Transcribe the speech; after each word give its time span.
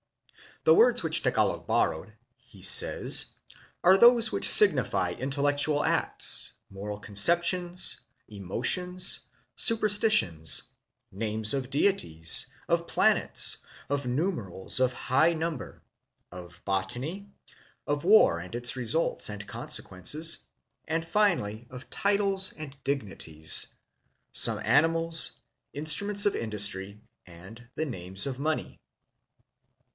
"The 0.63 0.73
words 0.75 1.01
which 1.03 1.21
Tagalog 1.21 1.65
borrowed," 1.67 2.13
he 2.37 2.61
says," 2.63 3.33
are 3.83 3.97
those 3.97 4.31
which 4.31 4.49
signify 4.49 5.11
intellectual 5.11 5.83
acts, 5.83 6.53
moral 6.69 6.99
conceptions, 6.99 7.99
emotions, 8.27 9.21
su 9.55 9.77
perstitions, 9.77 10.63
names 11.11 11.53
of 11.55 11.69
deities, 11.69 12.47
of 12.67 12.87
planets, 12.87 13.57
of 13.89 14.07
numerals 14.07 14.79
of 14.79 14.93
high 14.93 15.33
number, 15.33 15.83
of 16.31 16.61
botany, 16.65 17.27
of 17.87 18.03
war 18.03 18.39
and 18.39 18.53
its 18.55 18.75
results 18.75 19.29
and 19.29 19.47
conse 19.47 19.81
quences, 19.81 20.41
and 20.87 21.05
finally 21.05 21.67
of 21.71 21.89
titles 21.91 22.53
and 22.53 22.75
dignities, 22.83 23.67
some 24.31 24.59
animals, 24.63 25.33
instruments 25.73 26.25
of 26.27 26.35
industry, 26.35 27.01
and 27.25 27.67
the 27.75 27.85
names 27.85 28.25
of 28.25 28.39
money." 28.39 28.79